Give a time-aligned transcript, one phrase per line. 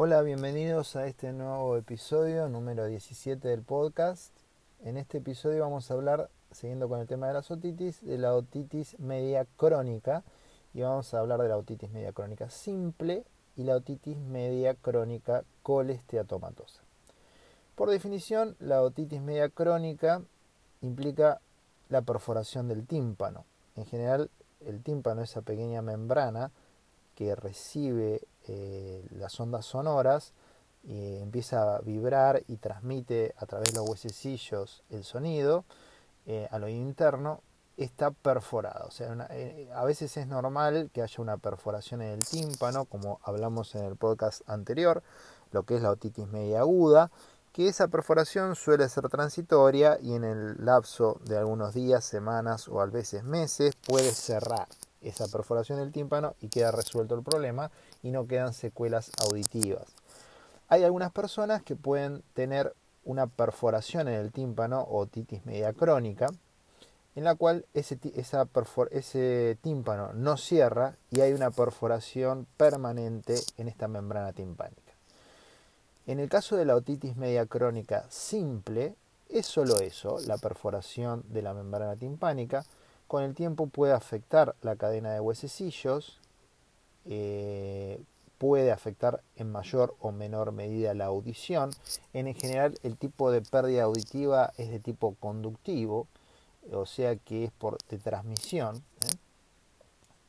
[0.00, 4.32] Hola, bienvenidos a este nuevo episodio número 17 del podcast.
[4.84, 8.32] En este episodio vamos a hablar, siguiendo con el tema de la otitis, de la
[8.32, 10.22] otitis media crónica
[10.72, 13.24] y vamos a hablar de la otitis media crónica simple
[13.56, 16.80] y la otitis media crónica colesteatomatosa.
[17.74, 20.22] Por definición, la otitis media crónica
[20.80, 21.40] implica
[21.88, 23.46] la perforación del tímpano.
[23.74, 24.30] En general,
[24.64, 26.52] el tímpano, esa pequeña membrana
[27.18, 30.34] que recibe eh, las ondas sonoras,
[30.84, 35.64] y empieza a vibrar y transmite a través de los huesecillos el sonido
[36.26, 37.40] eh, al oído interno,
[37.76, 38.86] está perforado.
[38.86, 43.18] O sea, eh, a veces es normal que haya una perforación en el tímpano, como
[43.24, 45.02] hablamos en el podcast anterior,
[45.50, 47.10] lo que es la otitis media aguda,
[47.52, 52.80] que esa perforación suele ser transitoria y en el lapso de algunos días, semanas o
[52.80, 54.68] a veces meses puede cerrar
[55.02, 57.70] esa perforación del tímpano y queda resuelto el problema
[58.02, 59.86] y no quedan secuelas auditivas.
[60.68, 62.74] Hay algunas personas que pueden tener
[63.04, 66.28] una perforación en el tímpano o otitis media crónica,
[67.16, 67.98] en la cual ese,
[68.90, 74.92] ese tímpano no cierra y hay una perforación permanente en esta membrana timpánica.
[76.06, 78.94] En el caso de la otitis media crónica simple,
[79.28, 82.64] es solo eso, la perforación de la membrana timpánica,
[83.08, 86.20] con el tiempo puede afectar la cadena de huesecillos,
[87.06, 88.00] eh,
[88.36, 91.70] puede afectar en mayor o menor medida la audición.
[92.12, 96.06] En general el tipo de pérdida auditiva es de tipo conductivo,
[96.70, 98.76] o sea que es por de transmisión.
[98.76, 99.16] ¿eh?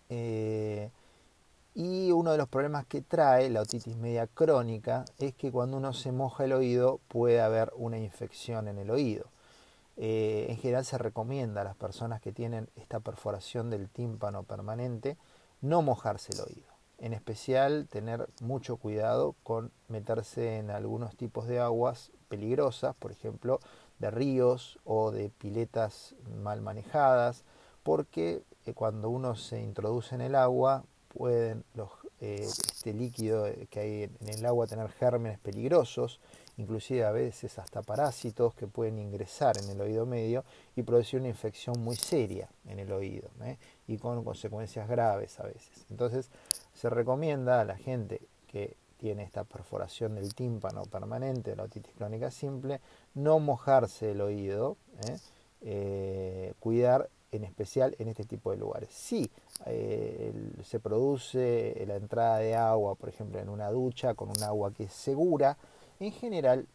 [0.09, 0.89] Eh,
[1.75, 5.93] y uno de los problemas que trae la otitis media crónica es que cuando uno
[5.93, 9.25] se moja el oído puede haber una infección en el oído.
[10.01, 15.17] Eh, en general se recomienda a las personas que tienen esta perforación del tímpano permanente
[15.59, 16.69] no mojarse el oído.
[16.99, 23.59] En especial tener mucho cuidado con meterse en algunos tipos de aguas peligrosas, por ejemplo,
[23.99, 27.43] de ríos o de piletas mal manejadas,
[27.83, 31.89] porque eh, cuando uno se introduce en el agua pueden los,
[32.21, 36.21] eh, este líquido que hay en el agua tener gérmenes peligrosos
[36.59, 40.43] inclusive a veces hasta parásitos que pueden ingresar en el oído medio
[40.75, 43.57] y producir una infección muy seria en el oído ¿eh?
[43.87, 45.85] y con consecuencias graves a veces.
[45.89, 46.29] Entonces
[46.73, 48.21] se recomienda a la gente
[48.51, 52.81] que tiene esta perforación del tímpano permanente, la otitis crónica simple,
[53.13, 54.75] no mojarse el oído,
[55.07, 55.17] ¿eh?
[55.61, 58.89] Eh, cuidar en especial en este tipo de lugares.
[58.91, 59.29] Si
[60.63, 64.85] se produce la entrada de agua, por ejemplo, en una ducha con un agua que
[64.85, 65.57] es segura,
[65.99, 66.67] en general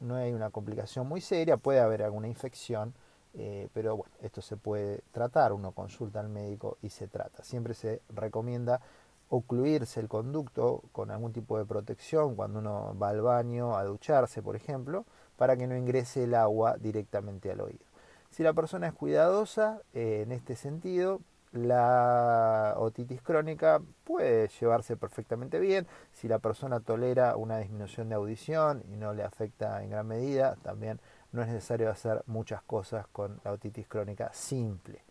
[0.00, 2.94] no hay una complicación muy seria, puede haber alguna infección,
[3.34, 7.42] eh, pero bueno, esto se puede tratar, uno consulta al médico y se trata.
[7.44, 8.80] Siempre se recomienda
[9.28, 14.42] ocluirse el conducto con algún tipo de protección cuando uno va al baño a ducharse,
[14.42, 15.04] por ejemplo,
[15.36, 17.84] para que no ingrese el agua directamente al oído.
[18.30, 21.20] Si la persona es cuidadosa eh, en este sentido,
[21.54, 25.86] la otitis crónica puede llevarse perfectamente bien.
[26.12, 30.56] Si la persona tolera una disminución de audición y no le afecta en gran medida,
[30.62, 31.00] también
[31.32, 35.04] no es necesario hacer muchas cosas con la otitis crónica simple.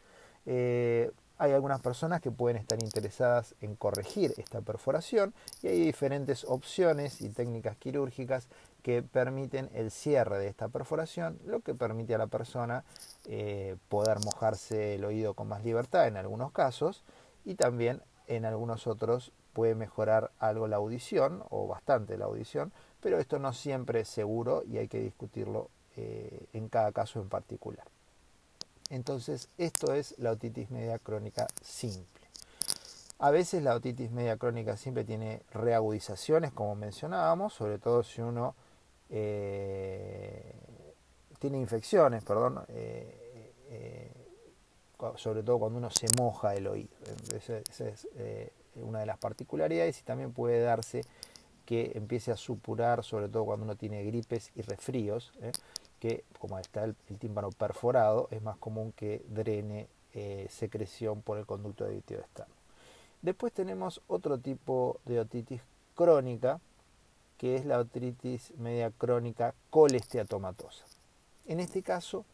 [0.45, 1.11] Eh,
[1.43, 7.19] hay algunas personas que pueden estar interesadas en corregir esta perforación y hay diferentes opciones
[7.19, 8.47] y técnicas quirúrgicas
[8.81, 12.85] que permiten el cierre de esta perforación, lo que permite a la persona
[13.25, 17.03] eh, poder mojarse el oído con más libertad en algunos casos
[17.43, 22.71] y también en algunos otros puede mejorar algo la audición o bastante la audición,
[23.01, 27.27] pero esto no siempre es seguro y hay que discutirlo eh, en cada caso en
[27.27, 27.92] particular.
[28.89, 32.23] Entonces, esto es la otitis media crónica simple.
[33.19, 38.53] A veces la otitis media crónica simple tiene reagudizaciones, como mencionábamos, sobre todo si uno
[39.09, 40.53] eh,
[41.39, 44.11] tiene infecciones, perdón, eh, eh,
[45.15, 46.89] sobre todo cuando uno se moja el oído.
[47.33, 48.07] Esa, es
[48.75, 51.05] una de las particularidades y también puede darse
[51.65, 55.31] que empiece a supurar, sobre todo cuando uno tiene gripes y resfríos,
[56.03, 59.87] que como está el, tímpano perforado, es más común que drene
[60.49, 62.53] secreción por el conducto auditivo externo.
[63.21, 65.61] Después tenemos otro tipo de otitis
[65.95, 66.59] crónica,
[67.37, 70.83] que es la otitis media crónica colesteatomatosa.
[71.45, 72.25] En este caso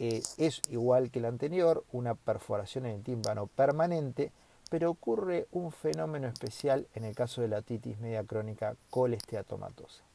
[0.00, 4.32] eh, es igual que la anterior, una perforación en el tímpano permanente,
[4.68, 10.07] pero ocurre un fenómeno especial en el caso de la otitis media crónica colesteatomatosa.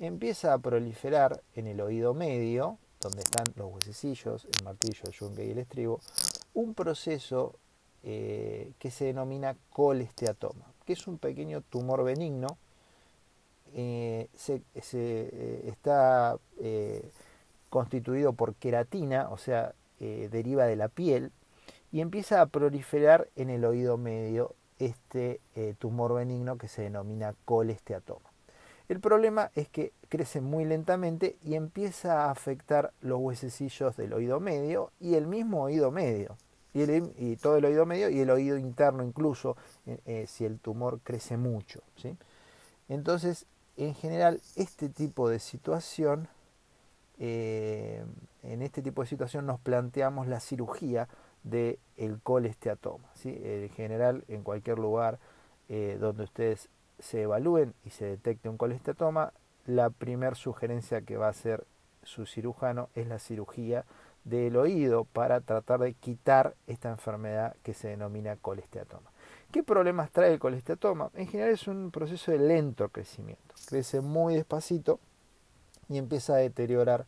[0.00, 5.44] Empieza a proliferar en el oído medio, donde están los huesecillos, el martillo, el yunque
[5.44, 6.00] y el estribo,
[6.54, 7.56] un proceso
[8.04, 12.58] eh, que se denomina colesteatoma, que es un pequeño tumor benigno
[13.72, 14.62] se,
[15.66, 16.38] está
[17.68, 21.32] constituido por queratina, o sea, deriva de la piel,
[21.92, 25.40] y empieza a proliferar en el oído medio este
[25.78, 28.27] tumor benigno que se denomina colesteatoma.
[28.88, 34.40] El problema es que crece muy lentamente y empieza a afectar los huesecillos del oído
[34.40, 36.36] medio y el mismo oído medio.
[36.74, 41.00] Y, todo el oído medio y el oído interno incluso eh, eh, si el tumor
[41.02, 41.82] crece mucho.
[41.96, 42.16] ¿sí?
[42.88, 43.46] Entonces,
[43.76, 46.28] en general, este tipo de situación,
[47.18, 48.04] eh,
[48.42, 51.08] en este tipo de situación nos planteamos la cirugía
[51.42, 53.08] del el colesteatoma.
[53.14, 53.36] ¿sí?
[53.42, 55.18] En general, en cualquier lugar
[55.68, 59.32] donde ustedes se evalúen y se detecte un colestatoma,
[59.66, 61.64] la primera sugerencia que va a hacer
[62.02, 63.84] su cirujano es la cirugía
[64.24, 69.10] del oído para tratar de quitar esta enfermedad que se denomina colesteatoma.
[69.50, 71.10] ¿Qué problemas trae el colesteatoma?
[71.14, 73.54] En general es un proceso de lento crecimiento.
[73.66, 75.00] Crece muy despacito
[75.88, 77.06] y empieza a deteriorar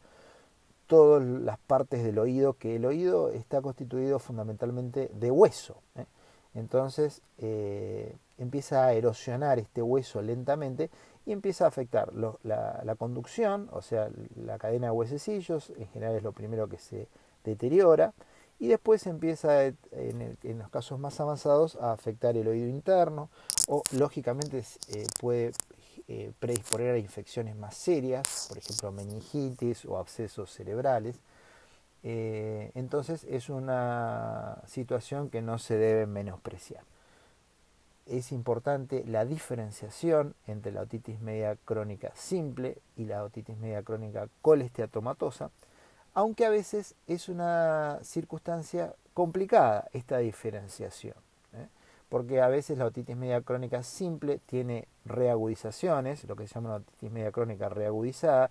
[0.87, 5.77] todas las partes del oído, que el oído está constituido fundamentalmente de hueso.
[5.97, 6.07] ¿eh?
[6.55, 10.91] Entonces eh, empieza a erosionar este hueso lentamente
[11.27, 16.23] y empieza a afectar la, conducción, o sea, la cadena de huesecillos, en general es
[16.23, 17.09] lo primero que se
[17.45, 18.13] deteriora,
[18.59, 23.31] y después empieza, en, los casos más avanzados, a afectar el oído interno,
[23.69, 25.53] o lógicamente eh, puede
[26.09, 31.21] eh, predisponer a infecciones más serias, por ejemplo meningitis o abscesos cerebrales,
[32.03, 36.83] eh, entonces es una situación que no se debe menospreciar.
[38.07, 44.29] Es importante la diferenciación entre la otitis media crónica simple y la otitis media crónica
[44.43, 45.51] colesteatomatosa,
[46.15, 51.15] aunque a veces es una circunstancia complicada esta diferenciación,
[51.53, 51.69] ¿eh?
[52.09, 56.77] porque a veces la otitis media crónica simple tiene reagudizaciones, lo que se llama la
[56.77, 58.51] otitis media crónica reagudizada,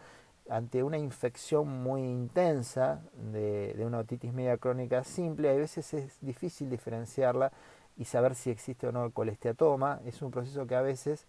[0.50, 3.02] ante una infección muy intensa
[3.32, 7.52] de, una otitis media crónica simple, a veces es difícil diferenciarla
[8.00, 10.00] y saber si existe o no el colesteatoma.
[10.06, 11.28] Es un proceso que a veces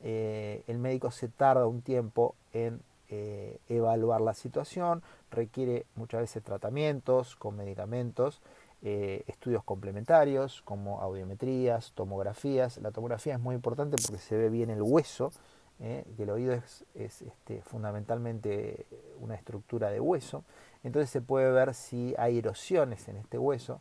[0.00, 2.80] eh, el médico se tarda un tiempo en
[3.10, 8.40] eh, evaluar la situación, requiere muchas veces tratamientos con medicamentos,
[8.82, 12.78] eh, estudios complementarios como audiometrías, tomografías.
[12.78, 15.32] La tomografía es muy importante porque se ve bien el hueso
[15.78, 18.84] que el oído es, este, fundamentalmente
[19.20, 20.42] una estructura de hueso,
[20.82, 23.80] entonces se puede ver si hay erosiones en este hueso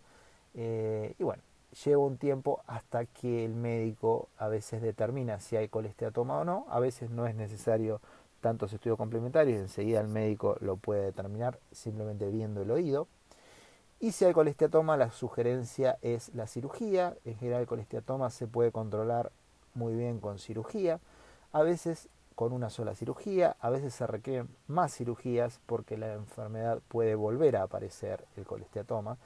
[0.53, 1.41] y bueno,
[1.83, 6.65] lleva un tiempo hasta que el médico a veces determina si hay colesteatoma o no,
[6.69, 8.01] a veces no es necesario
[8.41, 13.07] tantos estudios complementarios, enseguida el médico lo puede determinar simplemente viendo el oído.
[13.99, 17.17] Y si hay colesteatoma, la sugerencia es la cirugía.
[17.25, 19.31] En general el colesteatoma se puede controlar
[19.73, 20.99] muy bien con cirugía
[21.51, 26.81] a veces con una sola cirugía, a veces se requieren más cirugías porque la enfermedad
[26.87, 29.17] puede volver a aparecer, el colesteatoma.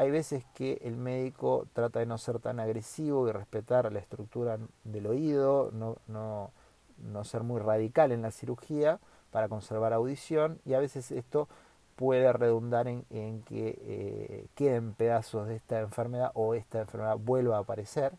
[0.00, 4.56] Hay veces que el médico trata de no ser tan agresivo y respetar la estructura
[4.82, 6.52] del oído, no, no,
[6.96, 8.98] no ser muy radical en la cirugía
[9.30, 11.48] para conservar audición y a veces esto
[11.96, 13.04] puede redundar en,
[13.42, 18.14] que eh, queden pedazos de esta enfermedad o esta enfermedad vuelva a aparecer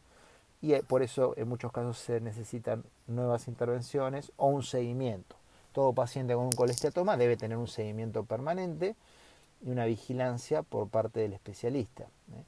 [0.61, 5.35] y eh, por eso en muchos casos se necesitan nuevas intervenciones o un seguimiento.
[5.71, 8.95] Todo paciente con un colesteatoma debe tener un seguimiento permanente
[9.63, 12.03] y una vigilancia por parte del especialista.
[12.33, 12.43] ¿eh?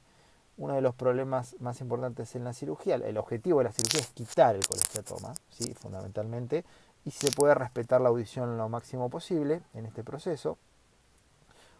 [0.56, 4.08] Uno de los problemas más importantes en la cirugía, el objetivo de la cirugía es
[4.08, 5.74] quitar el colesteatoma, ¿sí?
[5.74, 6.64] fundamentalmente,
[7.04, 10.58] y se puede respetar la audición lo máximo posible en este proceso.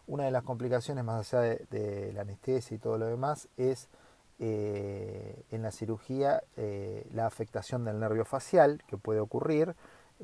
[0.07, 3.89] Una de las complicaciones más allá de, la anestesia y todo lo demás es
[4.39, 9.75] eh, en la cirugía eh, la afectación del nervio facial que puede ocurrir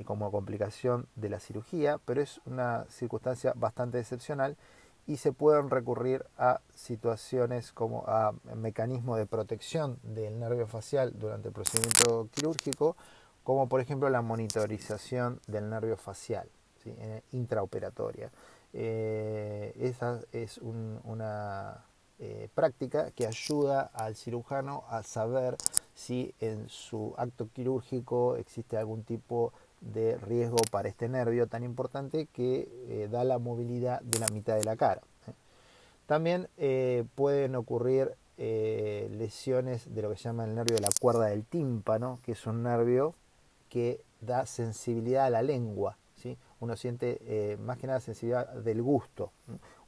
[0.05, 4.57] como complicación de la cirugía, pero es una circunstancia bastante excepcional
[5.11, 11.49] y se pueden recurrir a situaciones como a mecanismos de protección del nervio facial durante
[11.49, 12.97] el procedimiento quirúrgico,
[13.43, 16.49] como por ejemplo la monitorización del nervio facial
[17.33, 18.31] intraoperatoria.
[18.73, 21.85] esa es una
[22.21, 25.57] eh, práctica que ayuda al cirujano a saber
[25.93, 32.27] si en su acto quirúrgico existe algún tipo de riesgo para este nervio tan importante
[32.27, 35.01] que eh, da la movilidad de la mitad de la cara.
[35.27, 35.33] ¿eh?
[36.07, 36.49] También
[37.15, 42.19] pueden ocurrir lesiones de lo que se llama el nervio de la cuerda del tímpano,
[42.25, 43.15] que es un nervio
[43.69, 45.99] que da sensibilidad a la lengua.
[46.17, 46.37] ¿sí?
[46.59, 49.31] Uno siente más que nada sensibilidad del gusto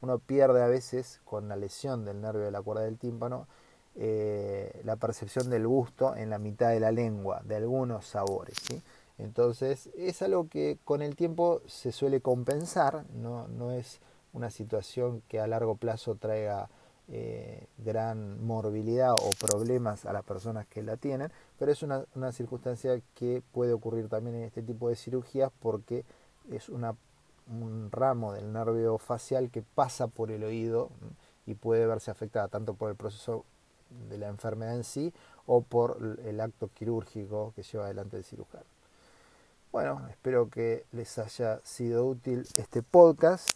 [0.02, 3.46] uno pierde a veces con la lesión del nervio de la cuerda del tímpano
[3.94, 8.56] eh, la percepción del gusto en la mitad de la lengua, de algunos sabores.
[9.18, 14.00] Entonces es algo que con el tiempo se suele compensar, no, no es
[14.32, 16.68] una situación que a largo plazo traiga
[17.08, 22.32] eh, gran morbilidad o problemas a las personas que la tienen, pero es una, una,
[22.32, 26.04] circunstancia que puede ocurrir también en este tipo de cirugías porque
[26.50, 30.90] es un ramo del nervio facial que pasa por el oído
[31.44, 33.44] y puede verse afectada tanto por el proceso
[34.08, 35.12] de la enfermedad en sí
[35.46, 38.71] o por el acto quirúrgico que lleva adelante el cirujano.
[39.72, 43.48] Bueno, espero que les haya sido útil este podcast.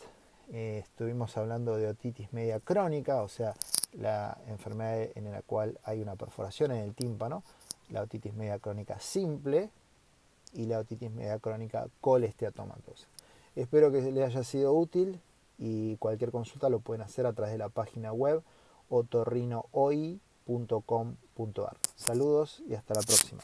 [0.50, 3.52] Eh, estuvimos hablando de otitis media crónica, o sea,
[3.92, 7.42] la enfermedad en la cual hay una perforación en el tímpano,
[7.90, 9.68] la otitis media crónica simple
[10.54, 13.06] y la otitis media crónica colesteatomatosa.
[13.54, 15.20] Espero que les haya sido útil
[15.58, 18.42] y cualquier consulta lo pueden hacer a través de la página web
[18.88, 21.76] otorrinooi.com.ar.
[21.94, 23.42] Saludos y hasta la próxima.